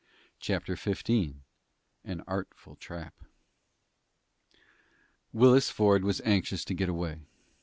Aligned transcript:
CHAPTER 0.39 0.75
XV 0.75 1.35
AN 2.03 2.21
ARTFUL 2.25 2.75
TRAP 2.77 3.13
Willis 5.31 5.69
Ford 5.69 6.03
was 6.03 6.19
anxious 6.21 6.65
to 6.65 6.73
get 6.73 6.89
away. 6.89 7.19